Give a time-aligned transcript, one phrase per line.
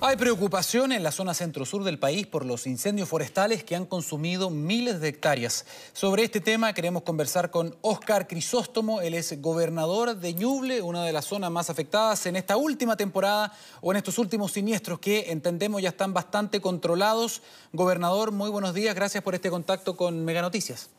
[0.00, 4.48] Hay preocupación en la zona centro-sur del país por los incendios forestales que han consumido
[4.48, 5.66] miles de hectáreas.
[5.92, 11.12] Sobre este tema queremos conversar con Óscar Crisóstomo, él es gobernador de Ñuble, una de
[11.12, 15.82] las zonas más afectadas en esta última temporada o en estos últimos siniestros que entendemos
[15.82, 17.42] ya están bastante controlados.
[17.72, 20.90] Gobernador, muy buenos días, gracias por este contacto con Mega Noticias.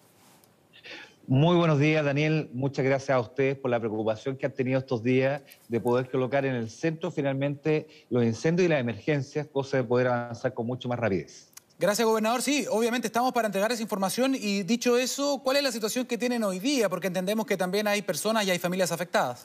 [1.29, 2.49] Muy buenos días, Daniel.
[2.53, 6.43] Muchas gracias a ustedes por la preocupación que han tenido estos días de poder colocar
[6.43, 10.89] en el centro finalmente los incendios y las emergencias, cosa de poder avanzar con mucho
[10.89, 11.51] más rapidez.
[11.77, 12.41] Gracias, gobernador.
[12.41, 16.17] Sí, obviamente estamos para entregar esa información y dicho eso, ¿cuál es la situación que
[16.17, 16.89] tienen hoy día?
[16.89, 19.43] Porque entendemos que también hay personas y hay familias afectadas.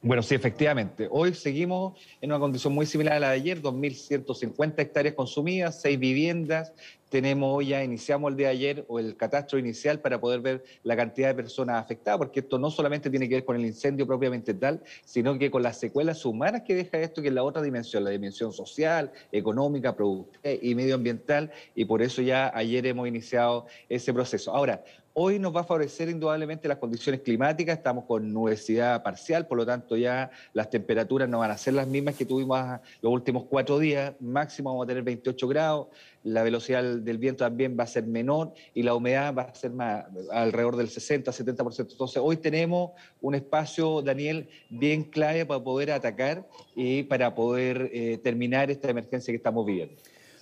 [0.00, 1.08] Bueno, sí, efectivamente.
[1.10, 5.98] Hoy seguimos en una condición muy similar a la de ayer, 2.150 hectáreas consumidas, seis
[5.98, 6.72] viviendas.
[7.08, 10.64] Tenemos hoy ya, iniciamos el día de ayer o el catastro inicial para poder ver
[10.82, 14.06] la cantidad de personas afectadas, porque esto no solamente tiene que ver con el incendio
[14.06, 17.62] propiamente tal, sino que con las secuelas humanas que deja esto, que es la otra
[17.62, 23.66] dimensión, la dimensión social, económica, productiva y medioambiental, y por eso ya ayer hemos iniciado
[23.88, 24.54] ese proceso.
[24.54, 24.82] Ahora,
[25.20, 29.66] Hoy nos va a favorecer indudablemente las condiciones climáticas, estamos con nubosidad parcial, por lo
[29.66, 33.80] tanto ya las temperaturas no van a ser las mismas que tuvimos los últimos cuatro
[33.80, 35.88] días, máximo vamos a tener 28 grados,
[36.32, 39.70] la velocidad del viento también va a ser menor y la humedad va a ser
[39.72, 41.92] más, alrededor del 60-70%.
[41.92, 48.18] Entonces hoy tenemos un espacio, Daniel, bien clave para poder atacar y para poder eh,
[48.18, 49.94] terminar esta emergencia que estamos viviendo.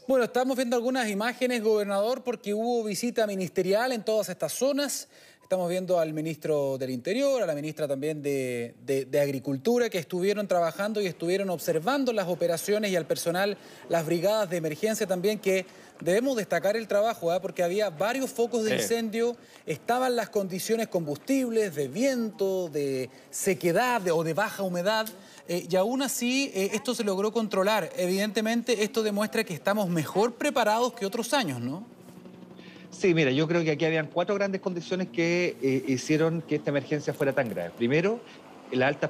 [0.08, 5.08] Bueno, estamos viendo algunas imágenes, gobernador, porque hubo visita ministerial en todas estas zonas.
[5.46, 8.74] Estamos viendo al ministro del Interior, a la ministra también de,
[9.22, 13.56] Agricultura, que estuvieron trabajando y estuvieron observando las operaciones y al personal,
[13.88, 15.64] las brigadas de emergencia también, que
[16.00, 17.40] debemos destacar el trabajo, ¿ah?
[17.40, 24.24] porque había varios focos de incendio, estaban las condiciones combustibles, de viento, de sequedad o
[24.24, 25.06] de baja humedad.
[25.46, 27.88] Eh, y aún así eh, esto se logró controlar.
[27.96, 31.95] Evidentemente esto demuestra que estamos mejor preparados que otros años, ¿no?
[32.98, 36.70] Sí, mira, yo creo que aquí habían cuatro grandes condiciones que eh, hicieron que esta
[36.70, 37.70] emergencia fuera tan grave.
[37.76, 38.20] Primero,
[38.72, 39.08] la alta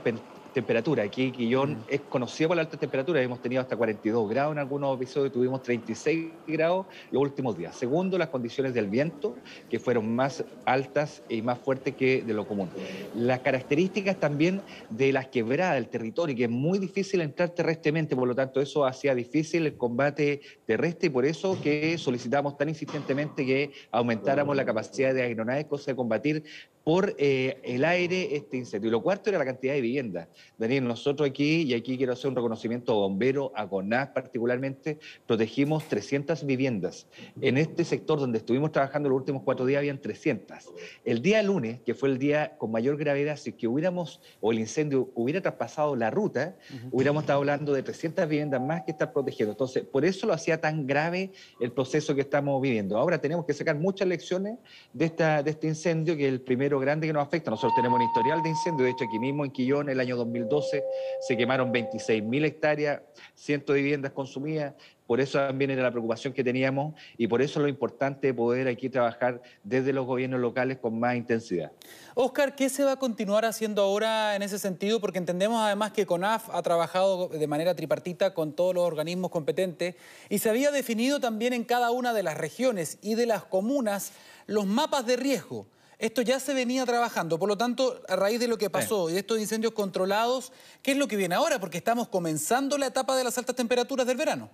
[0.57, 1.03] temperatura.
[1.03, 4.97] Aquí Quillón es conocido por la alta temperatura, hemos tenido hasta 42 grados en algunos
[4.97, 7.77] episodios, tuvimos 36 grados los últimos días.
[7.77, 9.37] Segundo, las condiciones del viento,
[9.69, 12.71] que fueron más altas y más fuertes que de lo común.
[13.15, 18.27] Las características también de las quebradas del territorio, que es muy difícil entrar terrestremente, por
[18.27, 23.45] lo tanto eso hacía difícil el combate terrestre y por eso que solicitamos tan insistentemente
[23.45, 26.45] que aumentáramos la capacidad de aeronaves, cosa de combatir
[26.87, 28.87] por eh, el aire este incendio.
[28.87, 30.29] Y lo cuarto era la cantidad de viviendas.
[30.57, 35.89] Daniel, nosotros aquí, y aquí quiero hacer un reconocimiento a bomberos, a CONAS particularmente, protegimos
[35.89, 37.09] 300 viviendas.
[37.41, 40.73] En este sector donde estuvimos trabajando los últimos cuatro días habían 300.
[41.05, 44.61] El día lunes, que fue el día con mayor gravedad, si que hubiéramos, o el
[44.61, 46.55] incendio hubiera traspasado la ruta,
[46.93, 49.51] hubiéramos estado hablando de 300 viviendas más que estar protegiendo.
[49.51, 52.97] Entonces, por eso lo hacía tan grave el proceso que estamos viviendo.
[52.97, 54.59] Ahora tenemos que sacar muchas lecciones
[54.93, 57.51] de, esta, de este incendio, que el primero grande que nos afecta.
[57.51, 60.85] Nosotros tenemos un historial de incendio, de hecho aquí mismo en Quillón, el año 2012,
[61.21, 63.03] se quemaron 26.000 hectáreas,
[63.35, 64.75] cientos de viviendas consumidas,
[65.07, 68.67] por eso también era la preocupación que teníamos y por eso lo importante de poder
[68.67, 71.71] aquí trabajar desde los gobiernos locales con más intensidad.
[72.15, 75.01] Oscar, ¿qué se va a continuar haciendo ahora en ese sentido?
[75.01, 79.95] Porque entendemos además que CONAF ha trabajado de manera tripartita con todos los organismos competentes
[80.29, 84.13] y se había definido también en cada una de las regiones y de las comunas
[84.47, 85.67] los mapas de riesgo.
[85.99, 89.15] Esto ya se venía trabajando, por lo tanto, a raíz de lo que pasó y
[89.15, 90.53] de estos incendios controlados,
[90.83, 91.59] ¿qué es lo que viene ahora?
[91.59, 94.51] Porque estamos comenzando la etapa de las altas temperaturas del verano.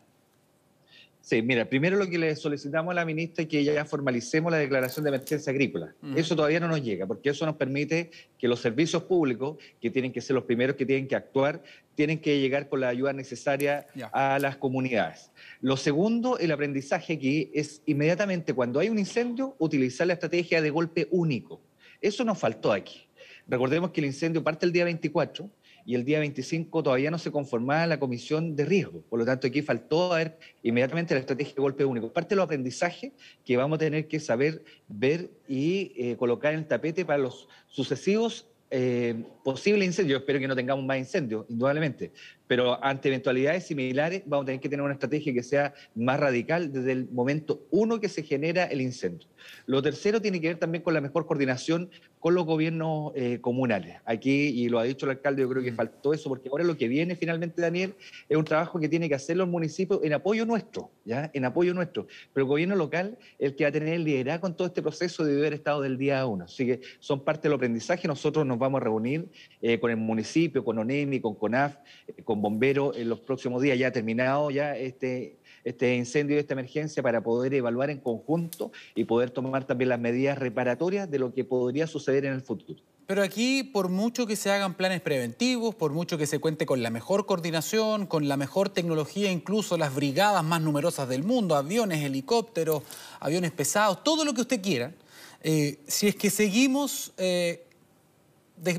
[1.23, 4.59] Sí, mira, primero lo que le solicitamos a la ministra es que ya formalicemos la
[4.59, 5.95] declaración de emergencia agrícola.
[6.17, 10.11] Eso todavía no nos llega, porque eso nos permite que los servicios públicos, que tienen
[10.11, 11.63] que ser los primeros que tienen que actuar,
[11.95, 15.31] tienen que llegar con la ayuda necesaria a las comunidades.
[15.61, 20.71] Lo segundo, el aprendizaje aquí es inmediatamente cuando hay un incendio, utilizar la estrategia de
[20.71, 21.61] golpe único.
[22.01, 23.07] Eso nos faltó aquí.
[23.47, 25.49] Recordemos que el incendio parte el día 24
[25.85, 29.03] y el día 25 todavía no se conformaba la comisión de riesgo.
[29.09, 32.13] Por lo tanto, aquí faltó ver inmediatamente la estrategia de golpe único.
[32.13, 33.13] Parte de los aprendizajes
[33.45, 37.49] que vamos a tener que saber ver y eh, colocar en el tapete para los
[37.67, 40.21] sucesivos eh, posibles incendios.
[40.21, 42.11] Espero que no tengamos más incendios, indudablemente,
[42.53, 46.71] pero ante eventualidades similares vamos a tener que tener una estrategia que sea más radical
[46.71, 49.27] desde el momento uno que se genera el incendio.
[49.65, 51.89] Lo tercero tiene que ver también con la mejor coordinación
[52.23, 53.97] con los gobiernos eh, comunales.
[54.05, 55.77] Aquí, y lo ha dicho el alcalde, yo creo que mm.
[55.77, 57.95] faltó eso, porque ahora lo que viene finalmente, Daniel,
[58.29, 61.33] es un trabajo que tiene que hacer los municipios en apoyo nuestro, ¿ya?
[61.35, 62.07] En apoyo nuestro.
[62.33, 65.25] Pero el gobierno local el que va a tener el liderazgo en todo este proceso
[65.25, 66.45] de haber estado del día a uno.
[66.45, 68.07] Así que son parte del aprendizaje.
[68.07, 69.27] Nosotros nos vamos a reunir
[69.61, 71.77] eh, con el municipio, con ONEMI, con CONAF,
[72.07, 76.41] eh, con bomberos en los próximos días, ya ha terminado ya este, este incendio y
[76.41, 81.19] esta emergencia para poder evaluar en conjunto y poder tomar también las medidas reparatorias de
[81.19, 82.83] lo que podría suceder en el futuro.
[83.07, 86.83] Pero aquí, por mucho que se hagan planes preventivos, por mucho que se cuente con
[86.83, 92.03] la mejor coordinación, con la mejor tecnología, incluso las brigadas más numerosas del mundo, aviones,
[92.03, 92.83] helicópteros,
[93.21, 94.95] aviones pesados, todo lo que usted quiera,
[95.43, 97.67] eh, si es que seguimos eh,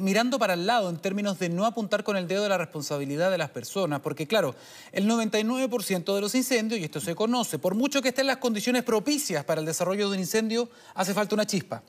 [0.02, 3.32] mirando para el lado en términos de no apuntar con el dedo de la responsabilidad
[3.32, 4.56] de las personas, porque claro,
[4.92, 8.84] el 99% de los incendios, y esto se conoce, por mucho que estén las condiciones
[8.84, 11.84] propicias para el desarrollo de un incendio, hace falta una chispa.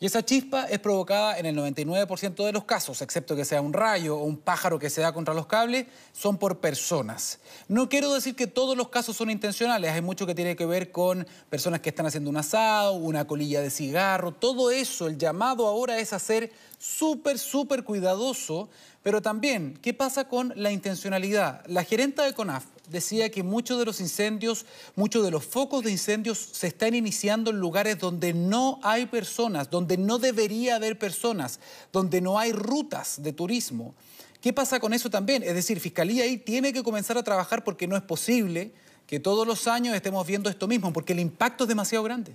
[0.00, 3.72] Y esa chispa es provocada en el 99% de los casos, excepto que sea un
[3.72, 7.38] rayo o un pájaro que se da contra los cables, son por personas.
[7.68, 10.90] No quiero decir que todos los casos son intencionales, hay mucho que tiene que ver
[10.90, 15.66] con personas que están haciendo un asado, una colilla de cigarro, todo eso, el llamado
[15.66, 18.68] ahora es hacer súper, súper cuidadoso,
[19.02, 21.64] pero también, ¿qué pasa con la intencionalidad?
[21.66, 24.66] La gerenta de CONAF decía que muchos de los incendios,
[24.96, 29.70] muchos de los focos de incendios se están iniciando en lugares donde no hay personas,
[29.70, 31.60] donde no debería haber personas,
[31.92, 33.94] donde no hay rutas de turismo.
[34.40, 35.42] ¿Qué pasa con eso también?
[35.42, 38.72] Es decir, Fiscalía ahí tiene que comenzar a trabajar porque no es posible
[39.06, 42.32] que todos los años estemos viendo esto mismo, porque el impacto es demasiado grande.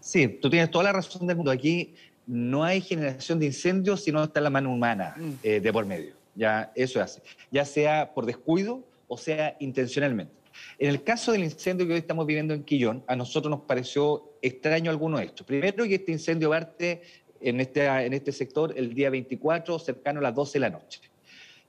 [0.00, 1.50] Sí, tú tienes toda la razón del mundo.
[1.50, 1.94] Aquí
[2.26, 5.32] no hay generación de incendios si no está la mano humana mm.
[5.42, 6.14] eh, de por medio.
[6.34, 7.20] Ya eso es así.
[7.50, 8.82] Ya sea por descuido
[9.14, 10.34] o sea intencionalmente.
[10.78, 14.36] En el caso del incendio que hoy estamos viviendo en Quillón, a nosotros nos pareció
[14.42, 15.46] extraño algunos hechos.
[15.46, 17.02] Primero que este incendio parte
[17.40, 21.13] en este, en este sector el día 24, cercano a las 12 de la noche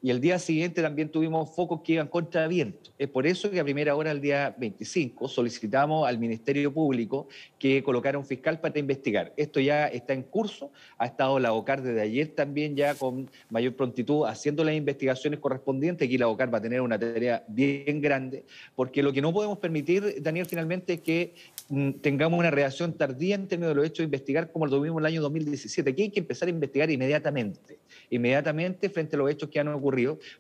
[0.06, 2.92] y el día siguiente también tuvimos focos que iban contra viento.
[3.00, 7.82] Es por eso que a primera hora, el día 25, solicitamos al Ministerio Público que
[7.82, 9.34] colocara un fiscal para investigar.
[9.36, 10.70] Esto ya está en curso,
[11.00, 16.06] ha estado la OCAR desde ayer también ya con mayor prontitud haciendo las investigaciones correspondientes.
[16.06, 19.58] Aquí la OCAR va a tener una tarea bien grande, porque lo que no podemos
[19.58, 21.34] permitir, Daniel, finalmente es que
[21.70, 25.00] mm, tengamos una reacción tardía en términos de los hechos de investigar como lo tuvimos
[25.00, 25.90] en el año 2017.
[25.90, 27.80] Aquí hay que empezar a investigar inmediatamente,
[28.12, 29.95] inmediatamente frente a los hechos que han ocurrido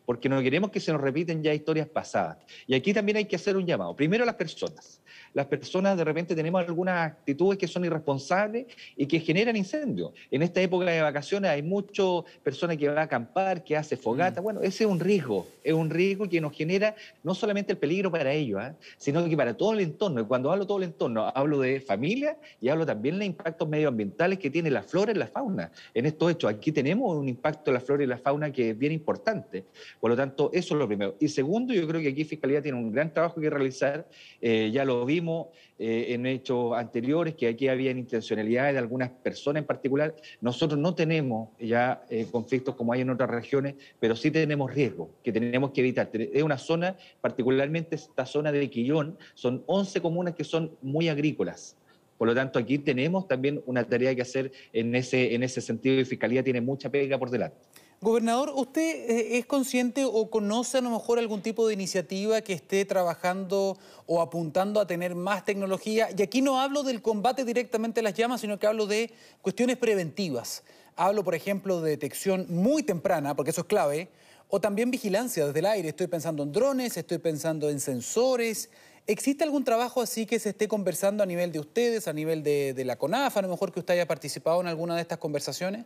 [0.06, 2.38] porque no queremos que se nos repiten ya historias pasadas.
[2.68, 3.96] Y aquí también hay que hacer un llamado.
[3.96, 5.02] Primero a las personas.
[5.36, 10.14] Las personas de repente tenemos algunas actitudes que son irresponsables y que generan incendios.
[10.32, 14.40] En esta época de vacaciones hay muchas personas que van a acampar, que hace fogata.
[14.40, 14.44] Mm.
[14.46, 18.10] Bueno, ese es un riesgo, es un riesgo que nos genera no solamente el peligro
[18.10, 18.78] para ellos, ¿ah?
[18.98, 20.22] sino que para todo el entorno.
[20.22, 23.68] Y cuando hablo de todo el entorno, hablo de familia y hablo también de impactos
[23.68, 25.70] medioambientales que tiene la flora y la fauna.
[25.94, 28.78] En estos hechos, aquí tenemos un impacto de la flora y la fauna que es
[28.78, 29.66] bien importante.
[30.00, 31.18] Por lo tanto, eso es lo primero.
[31.20, 34.08] Y segundo, yo creo que aquí Fiscalía tiene un gran trabajo que realizar.
[34.40, 35.25] Eh, ya lo vimos
[35.78, 40.16] eh, en hechos anteriores, que aquí había intencionalidades de algunas personas en particular.
[40.42, 45.10] Nosotros no tenemos ya eh, conflictos como hay en otras regiones, pero sí tenemos riesgos
[45.24, 46.10] que tenemos que evitar.
[46.14, 51.78] Es una zona, particularmente esta zona de Quillón, son 11 comunas que son muy agrícolas.
[52.18, 56.00] Por lo tanto, aquí tenemos también una tarea que hacer en ese, en ese sentido
[56.00, 57.58] y Fiscalía tiene mucha pega por delante.
[58.02, 62.54] Gobernador, ¿usted eh, es consciente o conoce a lo mejor algún tipo de iniciativa que
[62.54, 66.10] esté trabajando o apuntando a tener más tecnología?
[66.16, 69.12] Y aquí no hablo del combate directamente a las llamas, sino que hablo de
[69.42, 70.64] cuestiones preventivas.
[70.98, 74.10] Hablo, por ejemplo, de detección muy temprana, porque eso es clave,
[74.50, 75.90] o también vigilancia desde el aire.
[75.90, 78.70] Estoy pensando en drones, estoy pensando en sensores.
[79.08, 82.74] ¿Existe algún trabajo así que se esté conversando a nivel de ustedes, a nivel de,
[82.74, 85.86] de la CONAF, a lo mejor que usted haya participado en alguna de estas conversaciones?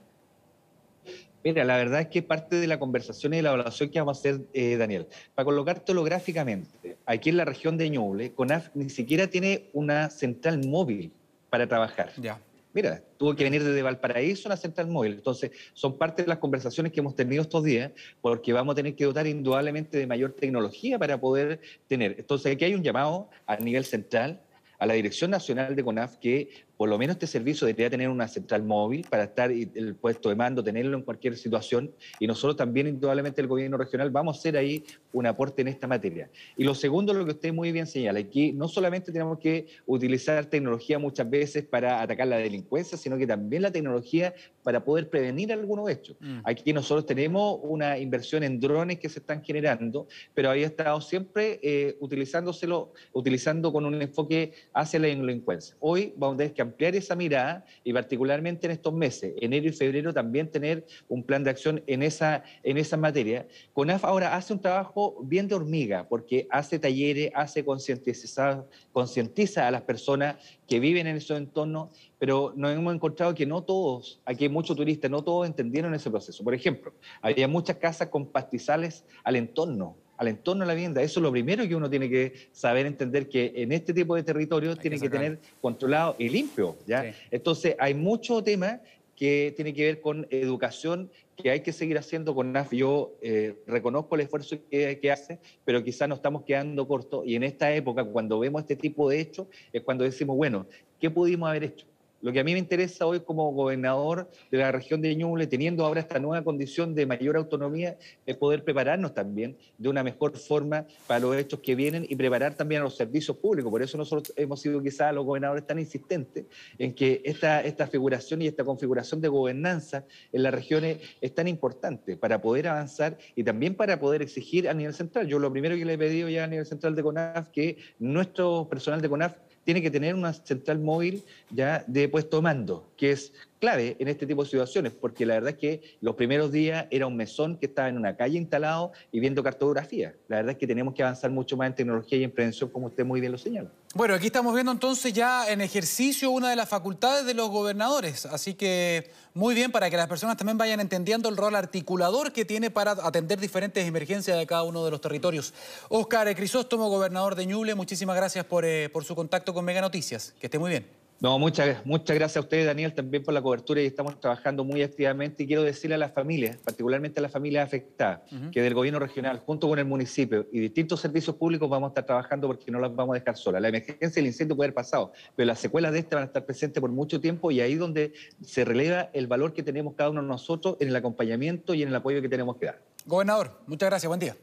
[1.44, 4.20] Mira, la verdad es que parte de la conversación y la evaluación que vamos a
[4.20, 9.28] hacer, eh, Daniel, para colocártelo gráficamente, aquí en la región de Ñuble, CONAF ni siquiera
[9.28, 11.12] tiene una central móvil
[11.50, 12.12] para trabajar.
[12.18, 12.42] Ya.
[12.74, 15.14] Mira, tuvo que venir desde Valparaíso a una central móvil.
[15.14, 17.92] Entonces, son parte de las conversaciones que hemos tenido estos días,
[18.22, 22.16] porque vamos a tener que dotar indudablemente de mayor tecnología para poder tener.
[22.20, 24.42] Entonces, aquí hay un llamado a nivel central
[24.78, 28.30] a la Dirección Nacional de CONAF que por lo menos este servicio debería tener una
[28.30, 31.92] central móvil para estar el puesto de mando, tenerlo en cualquier situación.
[32.22, 35.88] Y nosotros también, indudablemente, el gobierno regional, vamos a hacer ahí un aporte en esta
[35.88, 36.30] materia.
[36.56, 40.46] Y lo segundo, lo que usted muy bien señala, aquí no solamente tenemos que utilizar
[40.46, 44.34] tecnología muchas veces para atacar la delincuencia, sino que también la tecnología
[44.64, 46.16] para poder prevenir algunos hechos.
[46.22, 46.40] Mm.
[46.46, 51.60] Aquí nosotros tenemos una inversión en drones que se están generando, pero había estado siempre
[51.62, 55.76] eh, utilizándoselo, utilizando con un enfoque hacia la delincuencia.
[55.82, 59.72] Hoy vamos a tener que ampliar esa mirada y particularmente en estos meses, enero y
[59.72, 63.48] febrero, también tener un plan de acción en esa, en esa materia.
[63.74, 69.82] CONAF ahora hace un trabajo bien de hormiga porque hace talleres, hace concientiza a las
[69.82, 74.50] personas que viven en esos entornos, pero nos hemos encontrado que no todos, aquí hay
[74.50, 76.44] muchos turistas, no todos entendieron ese proceso.
[76.44, 81.02] Por ejemplo, había muchas casas con pastizales al entorno al entorno de la vivienda.
[81.02, 84.24] Eso es lo primero que uno tiene que saber entender que en este tipo de
[84.24, 86.76] territorios tiene que, tener controlado y limpio.
[86.86, 87.14] ¿ya?
[87.32, 88.82] Entonces, hay mucho tema
[89.16, 92.74] que tiene que ver con educación que hay que seguir haciendo con NAF.
[92.74, 97.36] Yo eh, reconozco el esfuerzo que, que hace, pero quizás nos estamos quedando cortos y
[97.36, 100.68] en esta época, cuando vemos este tipo de hechos, es cuando decimos, bueno,
[101.00, 101.86] ¿qué pudimos haber hecho?
[102.22, 105.86] Lo que a mí me interesa hoy como gobernador de la región de Ñuble, teniendo
[105.86, 110.86] ahora esta nueva condición de mayor autonomía, es poder prepararnos también de una mejor forma
[111.08, 113.72] para los hechos que vienen y preparar también a los servicios públicos.
[113.72, 116.46] Por eso nosotros hemos sido quizás los gobernadores tan insistentes
[116.78, 121.48] en que esta, esta figuración y esta configuración de gobernanza en las regiones es tan
[121.48, 125.28] importante para poder avanzar y también para poder exigir a nivel central.
[125.28, 128.68] Yo lo primero que le he pedido ya a nivel central de CONAF que nuestro
[128.70, 129.36] personal de CONAF
[129.70, 134.26] tiene que tener una central móvil ya de puesto mando, que es clave en este
[134.26, 137.68] tipo de situaciones, porque la verdad es que los primeros días era un mesón que
[137.68, 140.16] estaba en una calle instalado y viendo cartografía.
[140.28, 142.88] La verdad es que tenemos que avanzar mucho más en tecnología y en prevención, como
[142.88, 143.70] usted muy bien lo señala.
[143.96, 148.26] Bueno, aquí estamos viendo entonces ya en ejercicio una de las facultades de los gobernadores,
[148.26, 152.46] así que muy bien para que las personas también vayan entendiendo el rol articulador que
[152.46, 155.54] tiene para atender diferentes emergencias de cada uno de los territorios.
[155.90, 160.34] Óscar Crisóstomo, gobernador de Ñuble, muchísimas gracias por, eh, por su contacto con Mega Noticias.
[160.40, 160.99] Que esté muy bien.
[161.22, 164.82] No, muchas, muchas gracias a ustedes, Daniel, también por la cobertura y estamos trabajando muy
[164.84, 165.44] activamente.
[165.44, 168.22] Y quiero decirle a las familias, particularmente a las familias afectadas,
[168.54, 172.06] que del gobierno regional, junto con el municipio y distintos servicios públicos, vamos a estar
[172.06, 173.62] trabajando porque no las vamos a dejar solas.
[173.62, 176.46] La emergencia del incendio puede haber pasado, pero las secuelas de este van a estar
[176.46, 180.12] presentes por mucho tiempo y ahí es donde se releva el valor que tenemos cada
[180.12, 182.82] uno de nosotros en el acompañamiento y en el apoyo que tenemos que dar.
[183.06, 184.38] Gobernador, muchas gracias, buen día.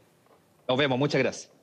[0.68, 1.55] Nos vemos, muchas gracias.